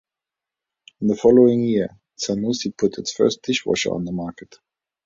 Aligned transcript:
In 1.01 1.09
the 1.09 1.15
following 1.15 1.61
year, 1.61 1.89
Zanussi 2.17 2.75
put 2.75 2.97
its 2.97 3.11
first 3.13 3.43
dishwasher 3.43 3.93
on 3.93 4.03
the 4.05 4.11
market. 4.11 4.55